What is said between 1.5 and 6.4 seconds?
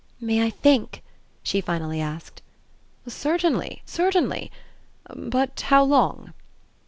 finally asked. "Certainly, certainly. But how long?"